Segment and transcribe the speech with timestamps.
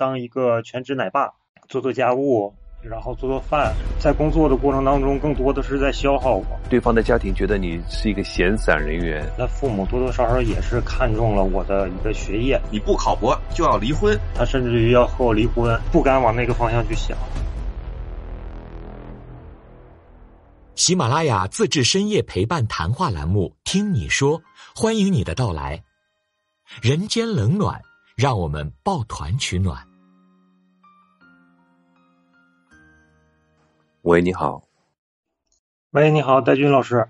[0.00, 1.30] 当一个全职奶爸，
[1.68, 2.50] 做做家务，
[2.80, 6.46] 然后做做饭，在工作的过程当中，更多的是在消耗我。
[6.70, 17.14] 对方的家庭觉得你是一个闲散人员，那父母多多少少也是看中了我的一个学业，你不考博就要离婚，他甚至于要和我离婚，不敢往那个方向去想。
[20.76, 24.40] 喜马拉雅自制深夜陪伴谈话栏目《听你说》，
[24.74, 25.84] 欢迎你的到来。
[26.80, 27.78] 人间冷暖，
[28.16, 29.89] 让我们抱团取暖。
[34.02, 34.66] 喂，你好。
[35.90, 37.06] 喂，你好，戴军老师。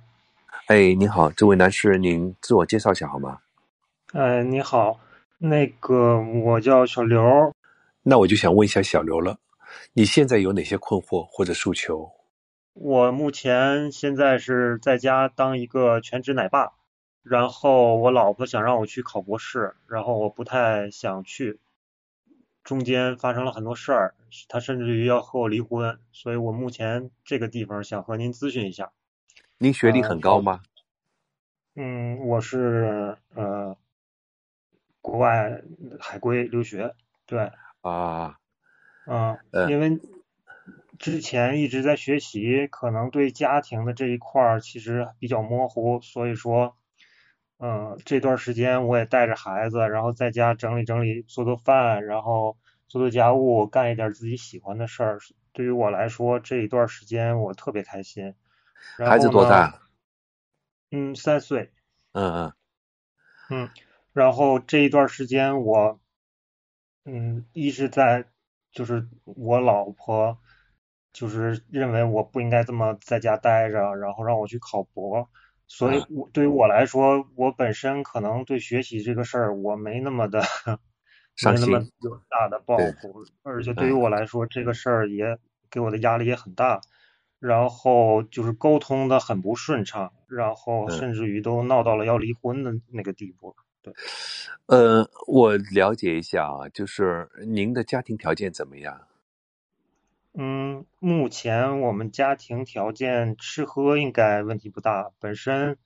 [0.67, 3.39] 哎，你好，这位男士，您自我介绍一下好吗？
[4.12, 4.98] 呃，你好，
[5.39, 7.55] 那个我叫小刘。
[8.03, 9.39] 那我就想问一下小刘了，
[9.93, 12.11] 你现在有哪些困惑或者诉求？
[12.73, 16.73] 我目前现在是在家当一个全职奶爸，
[17.23, 21.61] 然后我老婆想让我去考博士，然后我不太想去，
[22.62, 24.14] 中间发生了很多事儿，
[24.48, 28.92] 他甚至于要和我离婚，所以我目前这个地方想和您咨询一下。
[29.58, 30.61] 您学历很高吗？
[31.75, 33.77] 嗯，我是呃
[35.00, 35.62] 国外
[35.98, 36.94] 海归留学，
[37.27, 37.50] 对。
[37.80, 38.39] 啊。
[39.06, 39.98] 嗯，因为。
[40.98, 46.77] 之前一直在学习，可能对家庭的这一块儿其实比较模糊，所以说，
[47.61, 52.56] 嗯，这段时间我也带着孩子，然后在家整理整理，做做饭，然后
[52.89, 55.19] 做做家务，干一点自己喜欢的事儿。
[55.52, 58.34] 对于我来说，这一段时间我特别开心。
[58.97, 59.80] 孩子多大？
[60.91, 61.70] 嗯，三岁。
[62.12, 62.52] 嗯嗯。
[63.50, 63.70] 嗯，
[64.12, 66.00] 然后这一段时间我，
[67.05, 68.24] 嗯，一直在，
[68.72, 70.39] 就是我老婆。
[71.12, 75.28] 就是认为我不应该这么在家待着，然后让我去考博，
[75.73, 80.43] 所以我对于我来说，我本身可能对学习这个事儿我没那么的
[81.47, 84.09] 没那么有大的抱负，而且对于我。
[84.11, 85.39] 来说，这个事儿也
[85.71, 86.81] 给我的压力也很大，
[87.39, 93.55] 然后就是沟通的很不顺畅，然后甚至于都闹到了要离婚的那个地步。
[93.80, 93.95] 对，
[94.67, 99.01] 呃，我了解一下啊，就是您的家庭条件怎么样？
[100.33, 105.11] 嗯，目前我们家庭条件吃喝应该问题不大。
[105.18, 105.77] 本身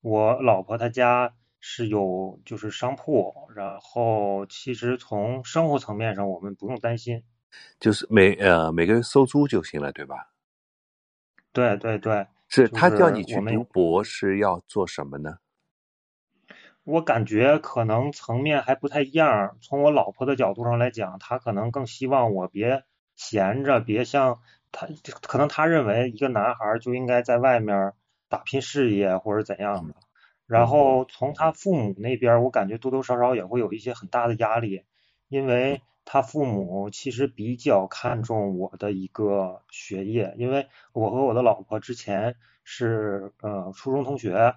[0.00, 7.22] 我老婆她家是有就是商铺，然后其实从生活层面上我们不用担心，
[7.78, 10.32] 就是每呃每个月收租就行了，对吧？
[11.52, 15.38] 对对对，是他叫你去读博是要做什么呢？
[16.84, 19.58] 我感觉可能层面还不太一样。
[19.60, 22.82] 从我老婆的角度上来讲，她可能更希望我别。
[23.20, 24.40] 闲着，别像
[24.72, 24.88] 他，
[25.20, 27.92] 可能他认为一个男孩就应该在外面
[28.30, 29.94] 打拼事业或者怎样的。
[30.46, 34.84] 然后从他父母那边，我感觉多多少少也会有一些很大的压力，
[35.28, 44.54] 因为他父母其实比较看重我的一个学业，因为我和我的老婆之前是呃初中同学，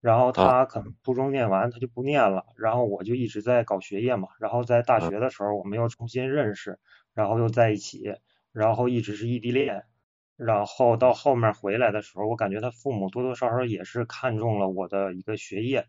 [0.00, 6.78] 然后他可能初中念完他就不念了，然后我就一直在搞学业嘛，然后在大学的时候我们又重新认识。
[7.14, 8.16] 然后又在一起，
[8.52, 9.84] 然后一直是异地恋，
[10.36, 15.86] 然后到后面回来的时候，我感觉他父母多多少少也是看中了我的一个学业，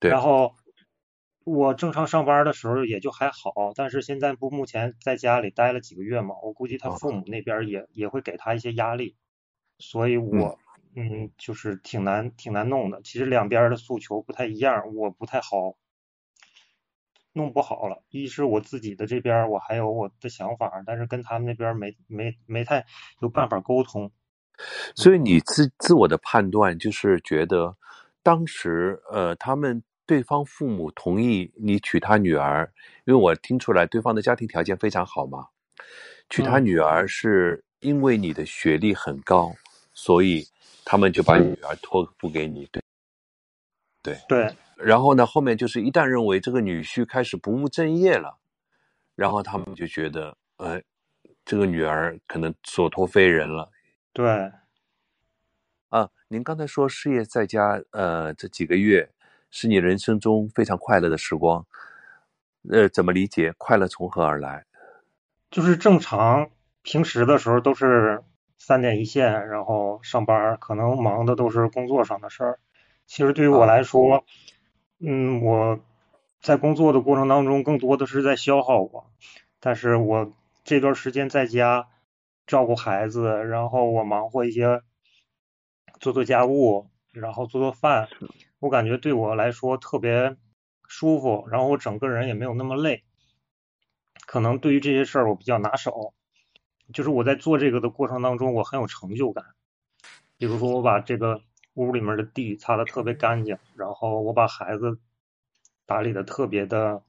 [0.00, 0.10] 对。
[0.10, 0.54] 然后
[1.44, 9.16] 我正常上班的时候也就还好，但是现在不目前在家里待了几个月嘛，我估计他父母那边也也会给他一些压力，
[9.78, 10.58] 所以我
[10.94, 13.00] 嗯就是挺难挺难弄的。
[13.02, 15.76] 其实两边的诉求不太一样，我不太好。
[17.36, 22.86] 弄不好了，一是我自己的这边我还有我的想法，但是跟他们那边没没没太
[23.20, 24.10] 有办法沟通。
[24.94, 27.76] 所以你自自我的判断就是觉得，
[28.22, 32.72] 当时呃他们对方父母同意你娶他女儿，
[33.04, 35.46] 因为我听出来对方的家庭条件非常好嘛，
[36.30, 39.52] 娶他女儿是因为你的学历很高，
[39.92, 40.42] 所以
[40.86, 42.82] 他们就把女儿托付给你，对
[44.02, 44.56] 对对。
[44.76, 48.36] 然后呢，后面就是一旦认为这个女婿开始不务正业了，
[49.14, 50.82] 然后他们就觉得，呃，
[51.46, 53.70] 这个女儿可能所托非人了。
[54.12, 54.52] 对。
[55.88, 59.08] 啊，您刚才说事业在家，呃，这几个月
[59.50, 61.64] 是你人生中非常快乐的时光，
[62.70, 63.54] 呃，怎么理解？
[63.56, 64.66] 快乐从何而来？
[65.50, 66.50] 就是正常
[66.82, 68.22] 平时的时候都是
[68.58, 72.58] 三点一线，然后上班，可能忙的都是工作上的事儿。
[73.06, 74.22] 其实对于我来说。
[74.98, 75.78] 嗯，我
[76.40, 79.10] 在工作的过程当中，更多的是在消耗我。
[79.60, 80.32] 但是我
[80.64, 81.88] 这段时间在家
[82.46, 84.80] 照顾孩子，然后我忙活一些
[86.00, 88.08] 做做家务，然后做做饭，
[88.58, 90.36] 我感觉对我来说特别
[90.88, 93.04] 舒服，然后我整个人也没有那么累。
[94.26, 96.14] 可能对于这些事儿我比较拿手，
[96.94, 99.44] 就是我在做这个的过程当中，我很有成就感。
[100.38, 101.42] 比如说我把这个
[101.76, 104.98] 屋里面的地擦的特别干净，然后我把孩子
[105.86, 107.02] 打理的特别的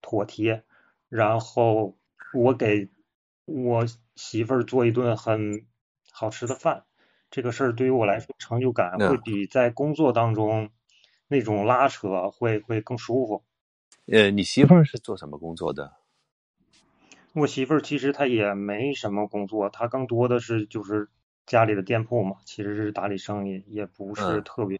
[0.00, 0.62] 妥帖，
[1.08, 1.96] 然后
[2.32, 2.88] 我给
[3.44, 5.66] 我媳妇儿做一顿很
[6.10, 6.84] 好吃的饭，
[7.30, 10.70] 这个事儿对于我来说成就感会比在工作当中
[11.26, 13.42] 那种拉扯会会更舒服。
[14.06, 15.94] 呃，你媳妇儿是做什么工作的？
[17.32, 21.08] 我媳妇儿其实她也没什么工作，她更多的是就是
[21.46, 24.78] 家里的店铺嘛，其实是打理生意，也不是嗯特别。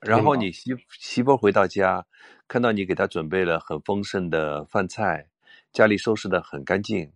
[0.00, 2.06] 然后你媳媳妇回到家，
[2.46, 5.28] 看到你给她准备了很丰盛的饭菜，
[5.72, 7.12] 家里收拾的很干净，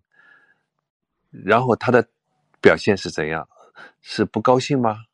[1.30, 2.08] 然后她的
[2.60, 3.48] 表现是怎样？
[4.00, 5.04] 是不高兴吗？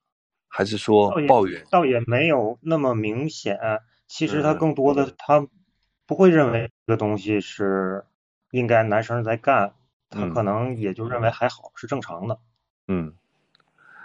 [0.48, 1.64] 还是说抱怨？
[1.70, 3.58] 倒也没有那么明显，
[4.06, 5.46] 其实他嗯更多的他
[6.06, 8.04] 不会认为这个东西是
[8.50, 9.74] 应该男生在干，
[10.08, 12.40] 他嗯可能也就认为还好，是正常的。
[12.88, 13.14] 嗯。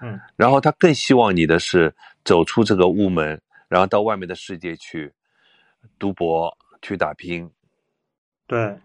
[0.01, 1.95] 嗯，然后他更希望你的是
[2.25, 5.13] 走出这个屋门，然后到外面的世界去
[5.97, 7.50] 读博、去打拼。
[8.45, 8.77] 对，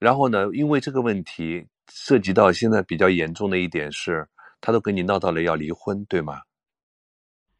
[0.00, 4.28] 然后呢，因为这个问题涉及到现在比较严重的一点是，
[4.60, 6.42] 他都跟你闹到了要离婚，对吗？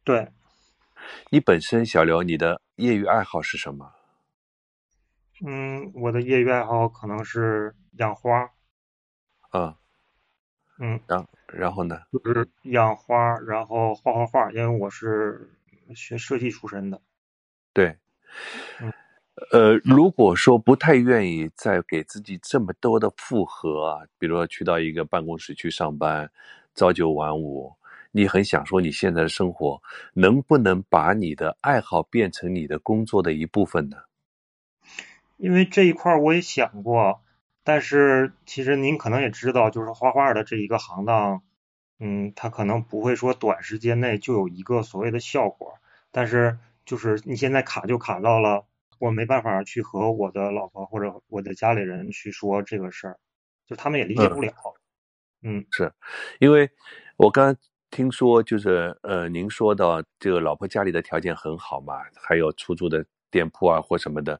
[0.03, 0.29] 对，
[1.29, 3.93] 你本身小刘，你的业余爱好是什么？
[5.45, 8.49] 嗯，我的业余爱好可能是养花，
[9.51, 9.77] 啊，
[10.79, 12.01] 嗯，然然后呢？
[12.11, 15.49] 就是养花，然后画画画，因为我是
[15.95, 17.01] 学设计出身的。
[17.73, 17.95] 对
[18.79, 18.91] 嗯，
[19.51, 26.29] 呃，如果说不太愿意再给自己这么多的负荷啊，比如说去到一个办公室去上班，
[26.73, 27.73] 朝九晚五，
[28.11, 29.81] 你很享受你现在的生活，
[30.13, 33.97] 能不能把你的爱好变成你的工作的一部分呢？
[35.37, 37.21] 因为这一块我也想过，
[37.65, 41.41] 但是其实您可能也知道，就是画画的这一个行当，
[41.99, 45.73] 嗯，它可能不会说短时间内就有一个所谓的效果，
[46.11, 48.65] 但是就是你现在卡就卡到了，
[48.99, 53.17] 我没办法去和我的老婆或者我的家里人去说这个事儿，
[53.65, 54.53] 就他们也理解不了。
[55.41, 55.91] 嗯是
[56.39, 56.69] 因为
[57.17, 57.55] 我刚刚
[57.89, 64.39] 听说，就是呃，您说到这个老婆家里的条件很好嘛，还有出租的店铺啊或什么的，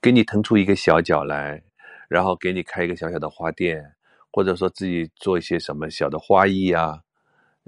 [0.00, 1.62] 给你腾出一个小角来，
[2.08, 3.84] 然后给你开一个小小的花店，
[4.32, 7.00] 或者说自己做一些什么小的花艺啊，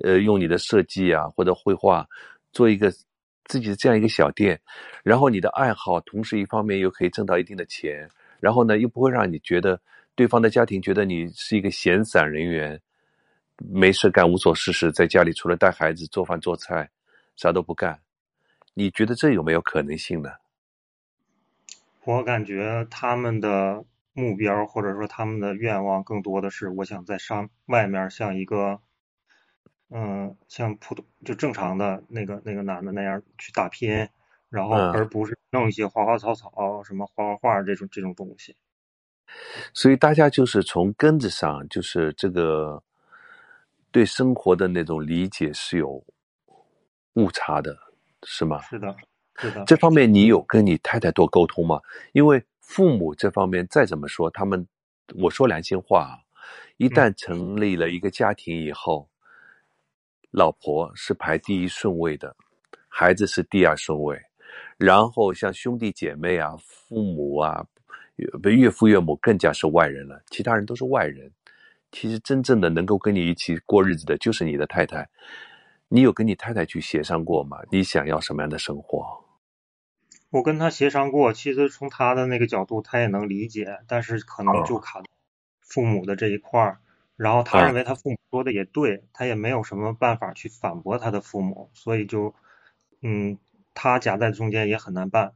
[0.02, 2.06] 呃，用你的设计啊或者绘画
[2.52, 2.90] 做一个
[3.44, 4.60] 自己的这样一个小店，
[5.02, 8.08] 然后你的爱好，同时一方面又可以挣到一定的钱，
[8.40, 9.80] 然后呢又不会让你觉得
[10.14, 12.80] 对方的家庭觉得你是一个闲散人员，
[13.56, 16.88] 没事干无所事事，在家里除了带孩子、做饭做菜，
[17.36, 17.98] 啥都不干。
[18.74, 20.30] 你觉得这有没有可能性呢？
[22.04, 23.84] 我感觉他们的
[24.18, 28.80] 目标或者说他们的愿望更多的是，我想在上外面像一个，
[29.90, 34.08] 嗯，像普通就正常的那个那个男的那样去打拼，
[34.48, 38.56] 然后嗯而不是弄一些花花草草、什么画画画这种这种东西。
[39.72, 42.82] 所以大家就是从根子上，就是这个
[43.92, 46.04] 对生活的那种理解是有
[47.14, 47.76] 误差的，
[48.24, 48.60] 是吗？
[48.62, 48.96] 是的，
[49.36, 51.80] 是的，这方面你有跟你太太多沟通吗？
[52.12, 54.68] 因为父母这方面再怎么说，他们
[55.16, 56.20] 我说良心话啊，
[56.76, 59.08] 一旦成立了一个家庭以后，
[60.32, 62.36] 老婆是排第一顺位的，
[62.86, 64.20] 孩子是第二顺位，
[64.76, 67.66] 然后像兄弟姐妹啊、父母啊、
[68.16, 71.32] 岳岳父岳母更加是外人了，其他人都是外人。
[71.90, 75.08] 其实真正的能够跟你一起过日子的，就是你的太太。
[75.88, 77.56] 你有跟你太太去协商过吗？
[77.70, 79.24] 你想要什么样的生活？
[80.30, 85.02] 我跟他协商过，其实从他的那个角度，他也能理解，但是可能就卡
[85.60, 86.80] 父母的这一块儿。
[87.16, 92.34] 然后他啊认为他父母说的也对，他也没有什么办法去反驳他的父母，所以就，
[93.02, 93.38] 嗯，
[93.74, 95.32] 他夹在中间也很难办。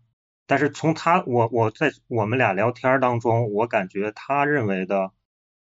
[0.46, 5.10] 但是从他我我在我们俩聊天当中，我感觉他认为的，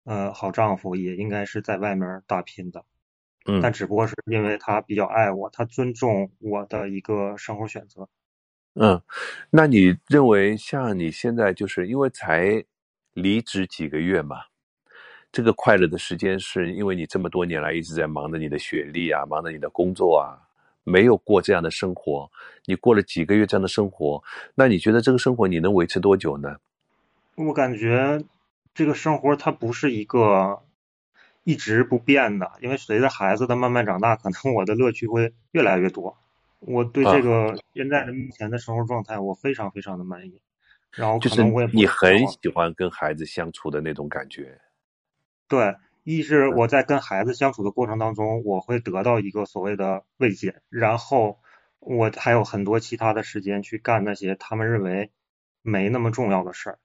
[0.04, 2.84] 呃，好丈夫也应该是在外面打拼的，
[3.46, 8.08] 嗯但只不过是因为他比较爱我，他尊重我的一个生活选择。
[8.74, 9.00] 嗯，
[9.50, 12.64] 那你认为像你现在就是因为才
[13.12, 14.38] 离职几个月嘛，
[15.30, 20.34] 这个快乐的时间是因为你这么多年来一直在忙着你的学历啊，忙着你的工作啊，
[20.82, 22.28] 没有过这样的生活。
[22.64, 24.22] 你过了几个月这样的生活，
[24.56, 26.56] 那你觉得这个生活你能维持多久呢？
[27.36, 28.24] 我感觉
[28.74, 30.62] 这个生活它不是一个
[31.44, 36.16] 一直不变的，因为随着孩子的慢慢长大，可能我的乐趣会越来越多。
[36.66, 40.40] 我对这个现在的目前的生活状态，我非常非常的满意。
[40.92, 44.60] 然后就是可能我也不你很喜欢跟孩子相处的那种感觉。
[45.48, 51.40] 对，一是我在跟孩子相处的过程当中，我会得到一个所谓的慰藉，然后
[51.80, 55.10] 我还有很多其他的时间去干那些他们认为
[55.62, 56.78] 没那么重要的事儿。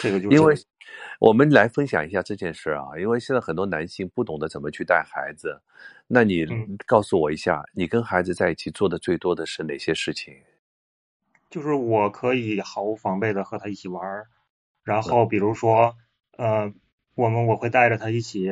[0.00, 0.54] 这个就是因为
[1.18, 5.60] 我们来分享一下这件事啊，因为现在很多男性不懂得怎么去带孩子，
[6.06, 6.78] 那你嗯。
[6.86, 10.34] 告诉我一下，你跟孩子在一起做的最多的是哪些事情？
[11.50, 14.28] 就是我可以毫无防备的和他一起玩儿，
[14.84, 15.96] 然后比如说，
[16.38, 16.72] 呃，
[17.14, 18.48] 我们我会带着他一起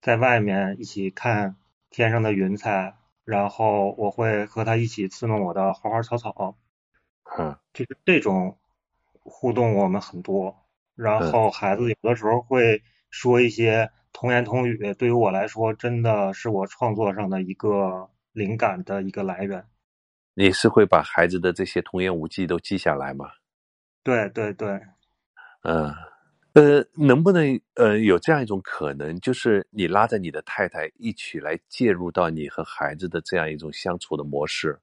[0.00, 1.56] 在外面一起看
[1.90, 6.56] 天上的云彩，然后我会和他一起刺弄我的花花草草，
[7.38, 7.56] 嗯。
[7.72, 8.58] 就是这种
[9.22, 10.65] 互动我们很多，
[10.96, 19.64] 然后孩子有的时候会说一些童言童语，对于我来说真的是我创作上的一个灵感的一个来源。
[20.34, 23.30] 你是会把孩子的这些童言无忌都记下来吗？
[24.02, 24.80] 对对对，
[25.62, 25.92] 嗯，
[26.52, 34.78] 呃，能不能呃有这样一种可能，就是你拉着你的太太一起来介入到你和孩子的这样一种相处的模式，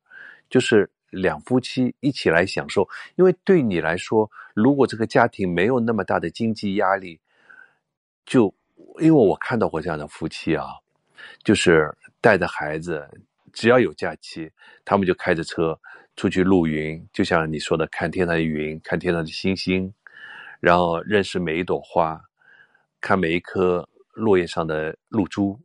[0.50, 2.88] 就是两夫妻一起来享受。
[3.15, 7.20] 因为对你来说，如果这个家庭没有那么大的经济压力，
[8.25, 8.53] 就
[9.00, 10.65] 因为我看到过这样的夫妻啊，
[11.43, 13.08] 就是带着孩子，
[13.51, 14.51] 只要有假期，
[14.84, 15.79] 他们就开着车
[16.15, 19.93] 出去露营，就像你说的，看天上的云，看天上的星星，
[20.60, 22.22] 然后认识每一朵花，
[23.01, 25.60] 看每一颗落叶上的露珠，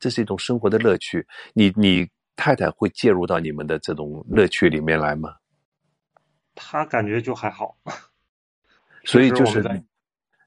[0.00, 1.26] 这是一种生活的乐趣。
[1.52, 5.34] 你你太太会介入到你们的这种乐趣里面来吗？
[6.54, 7.76] 他感觉就还好。
[9.04, 9.60] 所以就是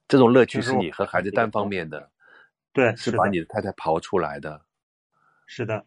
[0.08, 2.10] 这种乐趣是你和孩子单方面的，
[2.72, 4.62] 对，是把，你的太太刨出来的
[5.46, 5.84] 是的，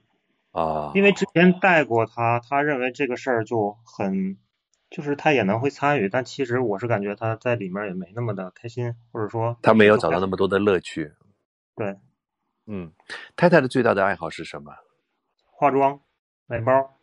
[0.52, 0.92] 啊。
[0.94, 4.36] 因为之前带过他，他认为这个事儿就很，
[4.90, 11.12] 就是他也能会参与，但其实我是感觉他在里面也没那么的开心，或者说他没有找到那么多的乐趣。
[11.74, 11.96] 对
[12.66, 12.92] 嗯，
[13.36, 14.74] 太太的最大的爱好是什么？
[15.56, 16.00] 化妆、
[16.46, 16.98] 买包、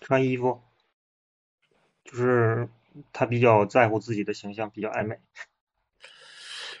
[0.00, 0.62] 穿衣服，
[2.04, 2.68] 就是
[3.12, 5.18] 他比较在乎自己的形象，比较爱美。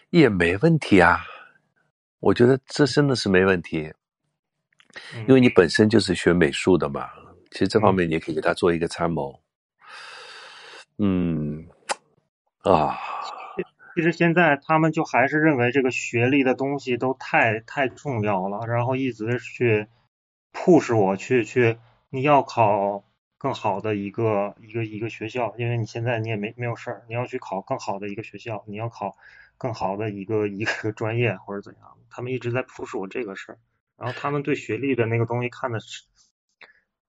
[0.08, 1.20] 也没问题啊，
[2.18, 3.92] 我觉得这真的是没问题，
[5.14, 7.10] 嗯因为你本身就是学美术的嘛。
[7.52, 9.38] 其实这方嗯面你也可以给他做一个参谋。
[10.98, 11.68] 嗯，
[12.62, 12.98] 啊，
[13.94, 19.88] 其实现在他们就还是认为这个学历的东西都太太重要了，然后一直去
[20.52, 21.78] push 我去去，
[22.08, 23.04] 你要考
[23.38, 29.16] 更好的一个一个一个学校，因为你现在你也没没有事儿，你要去考更好的一个学校，你要考
[29.58, 33.58] 更好的一个一个专业或者怎样，他们一直在 push 我这个事儿，
[33.96, 36.04] 然后他们对学历的那个东西看的是，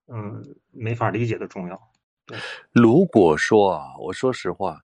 [0.08, 1.90] 嗯，没法理解的重要。
[2.26, 2.38] 对
[2.72, 4.80] 如果说啊，我说实话，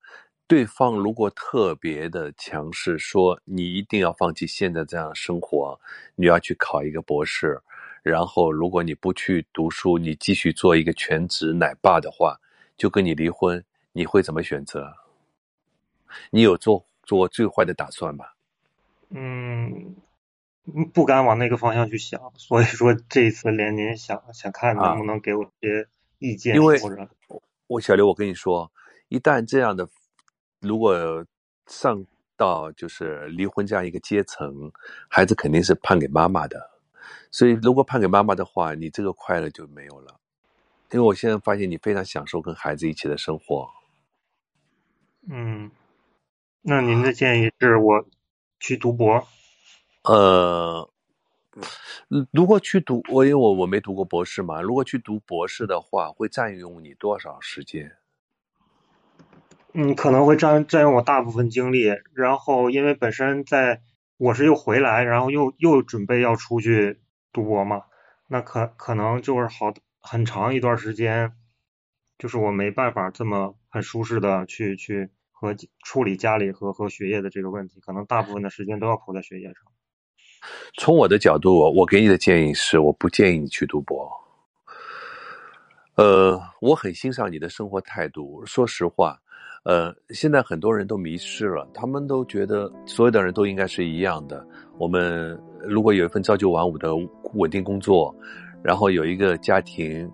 [0.49, 5.79] 对方如果特别的强势，说你一定要放弃现在这样的生活，
[6.15, 7.61] 你要去考一个博士，
[8.03, 12.41] 然后如果你不去读书，你继续做一个全职奶爸的话，
[12.79, 13.63] 就跟你离婚，
[13.93, 14.91] 你会怎么选择？
[16.31, 18.25] 你有做做最坏的打算吗？
[19.11, 19.95] 嗯，
[20.65, 25.89] 嗯不敢往那个方向去想，所以说这一次连您想想看啊能不能给我一些
[26.19, 26.81] 意见，因为
[27.67, 28.73] 我小刘，我跟你说，
[29.09, 29.87] 一旦这样的，
[30.61, 31.25] 如果
[31.67, 32.05] 上
[32.37, 34.71] 到就是离婚这样一个阶层，
[35.09, 36.71] 孩子肯定是判给妈妈的。
[37.31, 40.19] 所以，如果判给妈妈的话，你这个快乐就没有了。
[40.91, 43.69] 因为我现在发现你非常享受跟孩子一起的生活。
[45.29, 45.71] 嗯，
[46.63, 48.07] 那您的建议是我
[48.59, 49.29] 去读博？
[50.05, 50.89] 呃，
[52.09, 57.99] 嗯如果去读，我因为我我没读过博士嘛，如果去读博士的话，会占用你多少时间？
[59.81, 63.81] 嗯，可能会占占用我大部分精力，然后因为本身在
[64.17, 66.99] 我是又回来，然后又又准备要出去
[67.33, 67.85] 读博嘛，
[68.27, 71.31] 那可可能就是好很长一段时间，
[72.19, 75.55] 就是我没办法这么很舒适的去去和
[75.85, 79.55] 处理家里和和学业的这个问题，可能大部分的时间都要投在学业上。
[80.77, 84.11] 从我的角度，我我给你的建议是，我不建议你去读博。
[85.95, 88.45] 呃，我很欣赏你的生活态度。
[88.45, 89.21] 说实话，
[89.65, 94.47] 呃，现在很多人都迷失了，他们都觉得所有的人都应该是一样的。
[94.79, 96.95] 我们如果有一份朝九晚五的
[97.35, 98.15] 稳定工作，
[98.63, 100.11] 然后有一个家庭，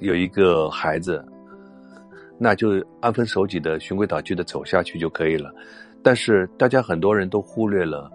[0.00, 1.24] 有一个孩子，
[2.38, 5.54] 那就安分守己的循规蹈矩的走下去就可以了。
[6.02, 8.10] 但是大家很多人都忽略了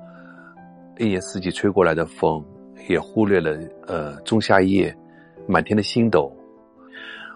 [0.98, 2.43] 一年四季吹过来的风，
[2.89, 3.57] 也忽略了
[3.88, 4.93] 呃仲夏夜
[5.48, 6.36] 满天的星斗。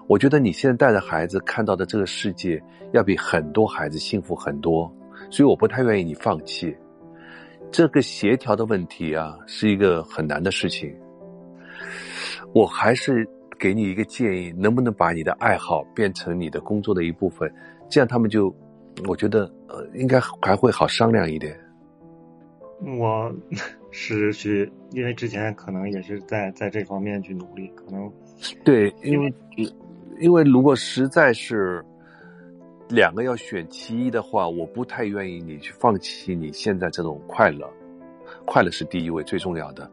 [0.08, 2.62] 我觉得你现在带着孩子看到的这个世界，
[2.94, 4.92] 要比很多孩子幸福很多，
[5.30, 6.76] 所以我不太愿意你放弃。
[7.72, 10.96] 这个协调的问题啊，是一个很难的事情。
[12.54, 17.52] 我还是给你一个建议，能不能把你的爱好变成你的工作的一部分？
[17.90, 18.56] 这样他们就，
[19.08, 21.60] 我觉得呃，应该还会好商量一点。
[23.00, 23.34] 我
[23.92, 28.10] 是去，因为之前可能也是在在这方面去努力，可能
[28.64, 29.34] 对，因为
[30.20, 31.84] 因为如果实在是
[32.90, 37.70] 两个要选其一的话，我不太愿意你去放弃你现在这种快乐，
[38.46, 39.90] 快乐是第一位最重要的。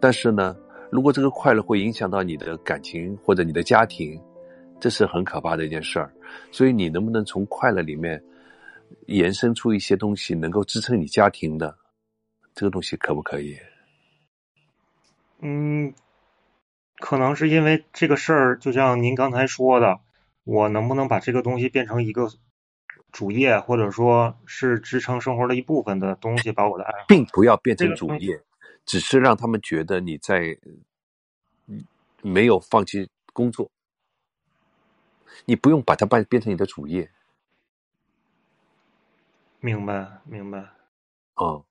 [0.00, 0.56] 但是呢，
[0.90, 4.20] 如果这个快乐会影响到你的感情或者你的家庭，
[4.80, 6.12] 这是很可怕的一件事儿。
[6.50, 8.22] 所以你能不能从快乐里面
[9.06, 11.76] 延伸出一些东西，能够支撑你家庭的？
[12.54, 13.56] 这个东西可不可以？
[15.42, 15.92] 嗯，
[17.00, 20.00] 可能是因为这个事儿，就像您刚才说的，
[20.44, 22.28] 我能不能把这个东西变成一个
[23.10, 28.40] 主业，或者说是支撑生活的一部分的东西，把我的爱好，并不要变成主业，
[28.84, 30.56] 只是让他们觉得你在
[32.22, 33.70] 没有放弃工作，
[35.46, 37.10] 你不用把它变变成你的主业。
[39.60, 40.64] 明白，明白。
[41.34, 41.64] 哦。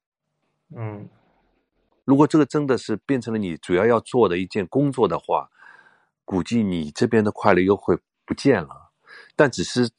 [0.75, 1.09] 嗯，
[2.10, 5.48] 如果这个真的是变成了你主要要做的一件工作的话，
[6.25, 8.89] 估计你这边的快乐又会不见了。
[9.36, 9.92] 但只是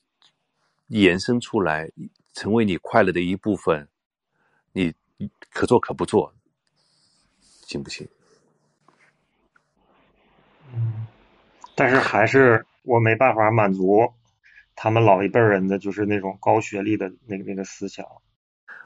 [0.88, 1.88] 延伸出来，
[2.33, 3.88] 成为你快乐的一部分，
[4.73, 4.93] 你
[5.52, 6.35] 可做可不做，
[7.62, 8.09] 行不行？
[10.75, 11.07] 嗯，
[11.76, 14.12] 但是还是我没办法满足
[14.75, 18.05] 他们老一辈人的就是那种高学历的那个那个思想。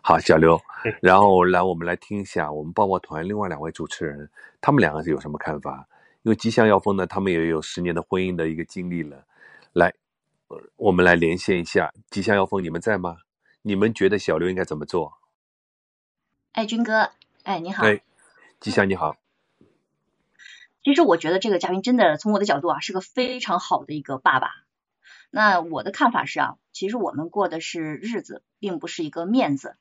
[0.07, 0.61] 好，小刘，
[1.01, 4.31] 然后来我们来听一下我们抱抱团另外两位主持人，
[4.61, 5.89] 他们两个是有什么看法？
[6.21, 9.25] 因为吉祥药风呢，他们也有十年的婚姻的一个经历了。
[9.73, 9.95] 来，
[10.77, 13.17] 我们来连线一下吉祥药风，你们在吗？
[13.63, 15.15] 你们觉得小刘应该怎么做？
[16.53, 17.09] 哎，军哥，
[17.45, 17.87] 哎，你好。
[17.87, 18.03] 哎，
[18.61, 19.17] 吉祥你好。
[20.83, 24.51] 其实我觉得这个嘉宾真的从我的角度啊，是个非常好的一个爸爸。
[25.31, 29.77] 那我的看法是啊，其实我们过的是日子，并不是一个面子。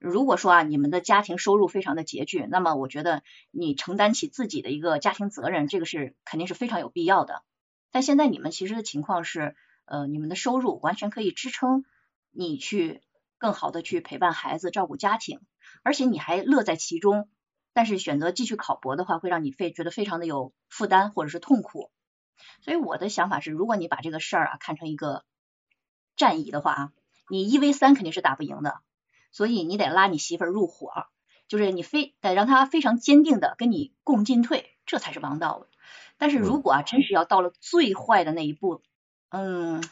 [0.00, 7.42] 如果说啊，你们的家庭收入非常的拮据，那么我觉得你承担起自己的一个家庭责任，这个是肯定是非常有必要的。
[7.90, 11.84] 但现在你们其实的情况是，呃，你们的收入完全可以支撑
[12.30, 13.02] 你去
[13.36, 15.38] 更好的去陪伴孩子、照顾家庭，
[15.82, 17.28] 而且你还乐在其中。
[17.74, 21.90] 但是选择继续考博的话，会让你非觉得非常的有负担或者是痛苦。
[22.62, 25.24] 所以我的想法是，如果你把这个事儿啊看成一个
[26.16, 26.92] 战役的话啊，
[27.28, 28.80] 你一 v 三肯定是打不赢的。
[29.32, 31.06] 所以你得拉你媳妇儿入伙，
[31.48, 35.66] 就是你非得让她非常坚定的跟你共进退，这才是王道。
[36.18, 38.82] 但是如果啊，真是要到了最坏的那一步，
[39.30, 39.82] 嗯，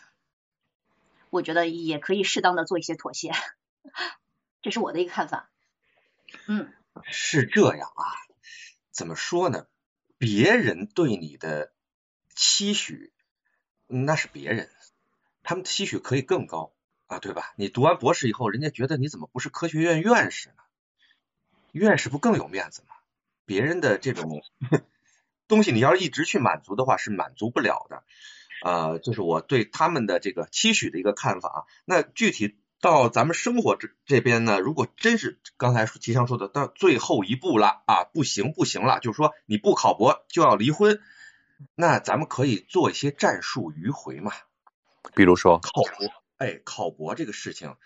[1.30, 3.32] 我觉得也可以适当的做一些妥协，
[4.60, 5.50] 这是我的一个看法。
[6.46, 6.72] 嗯，
[7.04, 8.04] 是这样啊，
[8.90, 9.66] 怎么说呢？
[10.18, 11.72] 别人对你的
[12.34, 13.12] 期许，
[13.86, 14.68] 那是别人，
[15.44, 16.72] 他们的期许可以更高。
[17.08, 17.54] 啊，对吧？
[17.56, 20.62] 你读完博士以后，人家觉得你怎么不是科学院院士呢？
[21.72, 22.94] 院士不更有面子吗？
[23.46, 24.42] 别人的这种
[25.48, 28.04] 东西，你要是一直去满足的话，是满足不了的。
[28.62, 31.66] 呃，就是我对他们的这个期许的一个看法。
[31.86, 41.00] 那具体到咱们生活这这边呢，如果真是刚才吉祥说的到最后一步了啊，不行不行了，就是说你不考博就要离婚，
[41.74, 44.32] 那咱们可以做一些战术迂回嘛，
[45.14, 46.17] 比如说考博。
[46.38, 47.76] 哎，考博这个事情，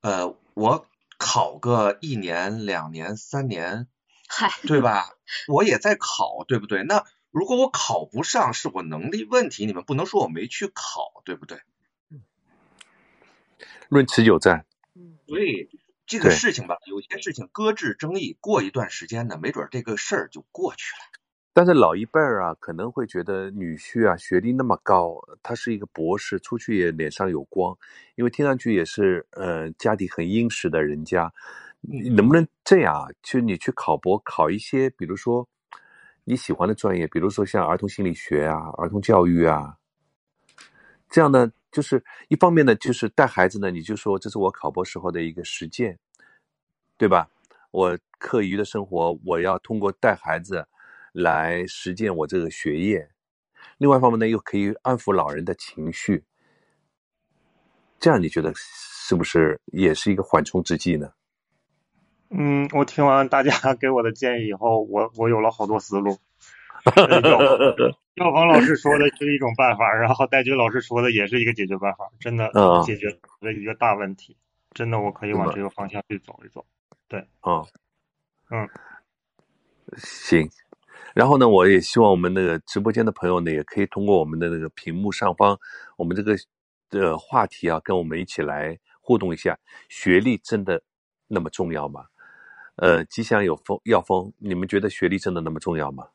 [0.00, 0.86] 呃，我
[1.18, 3.86] 考个一年、两年、三年，
[4.28, 5.10] 嗨，对吧？
[5.46, 6.82] 我也在考，对不对？
[6.82, 11.60] 那如果我考不上，是我能力问题，你们不能说我没去考，对不对？
[13.90, 14.64] 论持久战。
[15.26, 15.68] 所以
[16.06, 21.17] 这个事情吧，有些事情搁置争议，过一段时间呢，没准这个事儿就过去了。
[21.58, 27.76] 但是老一辈儿啊，可能会觉得女婿啊学历那么高，他是一个博士，出去也脸上有光，
[28.14, 31.32] 因为听上去也是呃家底很殷实的人家，
[32.14, 33.08] 能不能这样啊？
[33.24, 35.48] 就你去考博，考一些比如说
[36.22, 39.78] 你喜欢的专业，比如说像儿童心理学啊、儿童教育啊，
[41.10, 45.98] 这样呢，就是一方面呢，就是带孩子呢，你就说这是我考博时候的一个实践，
[46.96, 47.28] 对吧？
[47.72, 50.64] 我课余的生活，我要通过带孩子。
[51.18, 53.10] 来实践我这个学业，
[53.78, 56.22] 另外一方面呢，又可以安抚老人的情绪，
[57.98, 61.10] 这样你觉得是不是也是一个缓冲之计呢？
[62.30, 66.16] 嗯，我听完大家给我的建议以后，我我有了好多思路。
[68.14, 72.48] 药房 老师说的是一种办法，然后戴军老师说的也是一个解决办法，真的
[72.86, 73.08] 解决
[73.40, 74.36] 了一个大问题。
[74.72, 76.64] 真的，我可以往这个方向去走一走。
[77.08, 77.66] 对，嗯，
[78.50, 78.68] 嗯，
[79.96, 80.48] 行。
[81.14, 85.58] 然后呢，我也希望我们那个直播间的朋友呢，也可以通过我们的那个屏幕上方，
[85.96, 86.36] 我们这个
[86.90, 89.58] 的话题啊，跟我们一起来互动一下。
[89.88, 90.82] 学历真的
[91.26, 92.06] 那么重要吗？
[92.76, 96.08] 呃，吉祥有风，要风，你们觉得学历真的那么重要吗？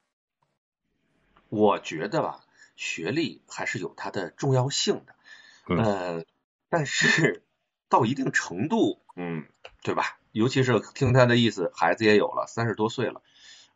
[1.49, 2.39] 我觉得吧，
[2.75, 6.23] 学历还是有它的重要性的，呃，
[6.69, 7.43] 但是
[7.89, 9.45] 到一定程度，嗯，
[9.84, 10.17] 对吧？
[10.32, 13.21] 尤其是听他的意思，孩子也有了，三十多岁了，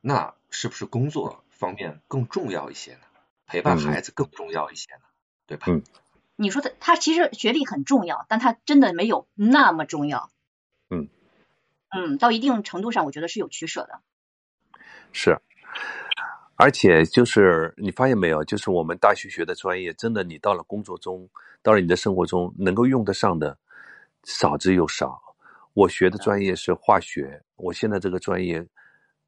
[0.01, 2.99] 那是不是工作方面更重要一些呢？
[3.45, 5.01] 陪伴孩子更重要一些呢？
[5.45, 5.67] 对吧？
[5.69, 5.81] 嗯，
[6.35, 10.29] 你说他他其实学历很重要，但他真的没有那么重要。
[10.89, 11.07] 嗯
[11.89, 14.01] 嗯，到一定程度上，我觉得是有取舍的。
[15.13, 15.39] 是。
[16.59, 21.29] 而且就是你发现没有，就是我们大学学的专业，真的你到了工作中，
[21.61, 23.57] 到了你的生活中，能够用得上的
[24.23, 25.21] 少之又少。
[25.73, 28.67] 我学的专业是化学，我现在这个专业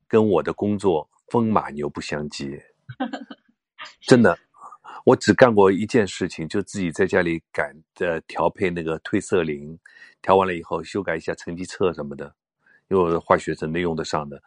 [0.09, 2.59] 跟我的工作风马牛不相及。
[4.01, 4.37] 真的，
[5.05, 9.79] 我只干过一件事情，就自己在家里赶呃调配那个褪色灵，
[10.21, 12.35] 调完了以后修改一下成绩册什么的，
[12.89, 14.43] 因为我的化学真的用得上的。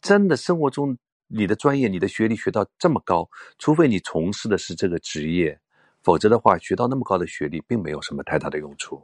[0.00, 0.96] 真的生活中。
[1.32, 5.56] 你的专业、你的学历学到这么高，除非你从事的是这个职业，
[6.02, 9.00] 否则的话，学到那么高的学历并没有什么太大的用处。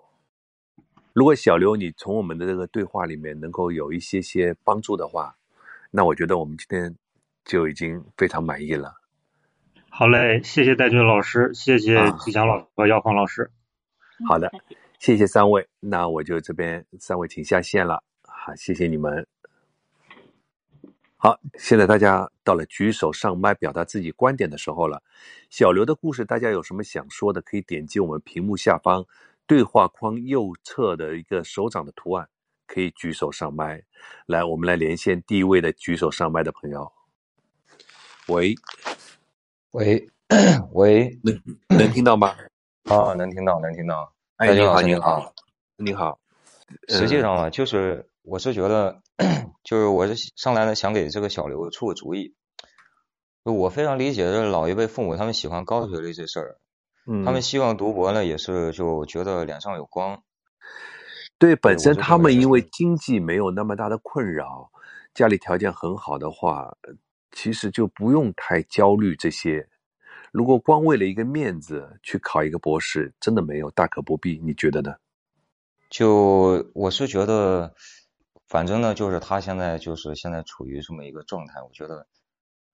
[1.13, 5.37] 如果小刘你从我们的这个对话里面能够有一些些帮助的话，
[5.90, 6.94] 那我觉得我们今天
[7.44, 8.94] 就已经非常满意了。
[9.88, 13.51] 好嘞，谢谢戴军老师，谢谢吉祥老师和姚芳老师。
[14.29, 14.51] 好的，
[14.99, 18.03] 谢谢三位，那我就这边三位请下线了。
[18.22, 19.27] 好，谢谢你们。
[21.16, 25.03] 好，现在大家到了举手上麦表达自己观点的时候了。
[25.49, 29.05] 小刘的故事，大家有什么想说的，可以点击我们屏幕下方
[29.46, 32.29] 对话框右侧的一个手掌的图案，
[32.67, 33.83] 可以举手上麦。
[34.27, 36.93] 来，我们来连线第一位的举手上麦的朋友。
[38.29, 38.55] 喂，
[39.73, 40.09] 喂，
[40.73, 42.35] 喂，能能听到吗？
[42.85, 44.13] 啊，能听到，能听到。
[44.37, 45.35] 哎，你好，你好，
[45.77, 46.19] 你好。
[46.89, 49.03] 实际上啊，就是我是觉得。
[49.65, 52.37] 就是我是上来呢，想给这个小刘出个主意。
[53.43, 56.59] 我非常理解这老一辈父母他们喜欢高学历这事儿，
[57.07, 60.23] 嗯，他们希望读博呢，也是就觉得脸上有光。
[61.38, 64.70] 对，本身他们因为经济没有那么大的困扰，
[65.14, 66.77] 家里条件很好的话，
[67.33, 69.68] 其实就不用太焦虑这些。
[70.33, 74.40] 如果光为了一个面子去考一个博士，真的没有大可不必。
[74.42, 74.94] 你觉得呢？
[75.90, 77.75] 就我是觉得。
[78.49, 82.07] 反正呢，就是他现在就是现在处于这么一个状态，我觉得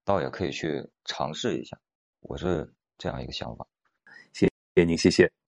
[0.04, 1.78] 倒也可以去尝试一下，
[2.20, 3.66] 我是这样一个想法。
[4.34, 4.46] 谢
[4.76, 5.41] 谢您，谢谢。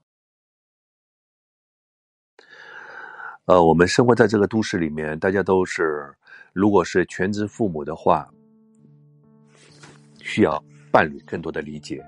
[3.47, 6.11] 呃，我们生活在这个都市里面，大家都是，
[6.55, 8.27] 如果是全职父母的话，
[10.21, 12.03] 需要伴侣更多的理解。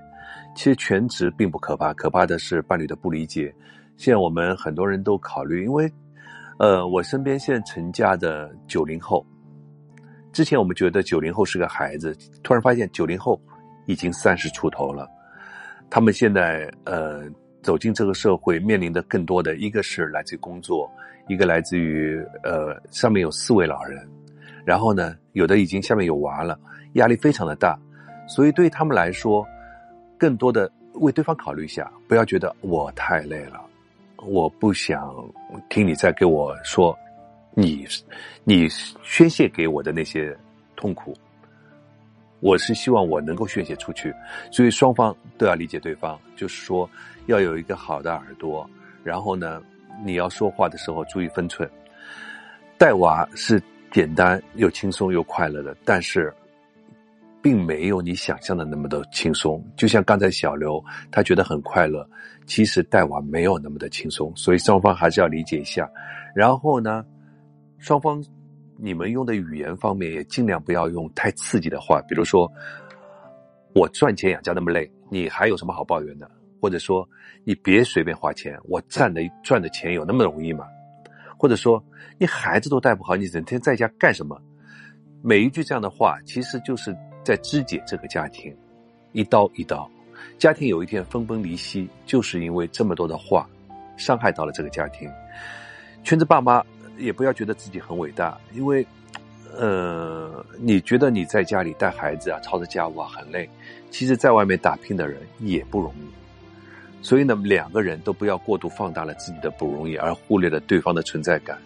[0.55, 3.53] 其实全职并不可怕，可怕的是伴侣的不理解。
[3.97, 5.91] 现在我们很多人都考虑，因为。
[6.59, 9.23] 呃，我身边现在成家的九零后，
[10.33, 13.39] 之前我们觉得九零后是个孩子，突然发现九零后
[13.85, 15.07] 已经三十出头了。
[15.87, 17.29] 他们现在呃
[17.61, 20.91] 走进这个社会，面临的更多的一个是来自于工作，
[21.27, 24.07] 一个来自于呃上面有四位老人，
[24.65, 26.59] 然后呢有的已经下面有娃了，
[26.93, 27.77] 压力非常的大，
[28.27, 29.45] 所以对他们来说，
[30.17, 33.61] 更多的为对方考虑一下，不要觉得我太累了。
[34.25, 35.13] 我不想
[35.69, 36.97] 听你再给我说，
[37.53, 37.85] 你
[38.43, 38.67] 你
[39.03, 40.35] 宣泄给我的那些
[40.75, 41.15] 痛苦。
[42.39, 44.13] 我是希望我能够宣泄出去，
[44.51, 46.19] 所以双方都要理解对方。
[46.35, 46.89] 就是说，
[47.25, 48.67] 要有一个好的耳朵，
[49.03, 49.61] 然后呢，
[50.05, 51.69] 你要说话的时候注意分寸。
[52.77, 56.33] 带娃是简单又轻松又快乐的，但是。
[57.39, 62.05] 并没有你想象的那么的轻松，就像刚才小刘他觉得很快乐，
[62.45, 65.89] 其实带娃没有那么的轻松，所以双方还是要理解一下。
[66.35, 67.05] 然后呢，
[67.77, 68.21] 双方
[68.75, 72.51] 你们用的语言方面也尽量不要用太刺激的话，比如说
[73.73, 76.29] 我赚钱养家那么累，你还有什么好抱怨的？
[76.67, 77.07] 或者说
[77.45, 80.65] 你别随便花钱，我赚的赚的钱有那么容易吗？
[81.37, 81.81] 或者说
[82.17, 84.37] 你孩子都带不好，你整天在家干什么？
[85.21, 86.93] 每一句这样的话，其实就是。
[87.23, 88.55] 在肢解这个家庭，
[89.11, 89.89] 一刀一刀，
[90.37, 93.45] 家庭有一天分崩离析，就是因为这么多的话，
[93.97, 95.11] 伤害到了这个家庭。
[96.05, 96.63] 全职爸妈
[96.97, 98.87] 也不要觉得自己很伟大，因为
[99.57, 103.49] 呃，你觉得你在家里带孩子啊、操着家务啊很累，
[103.91, 106.26] 其实在外面打拼的人也不容易。
[107.01, 111.57] 所以呢，两个人都不要过度放大了自己的不容易，而忽略了对方的存在感，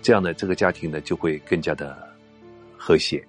[0.00, 1.96] 这样呢，这个家庭呢就会更加的
[2.76, 3.22] 和谐。